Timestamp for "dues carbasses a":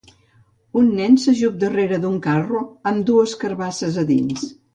3.11-4.09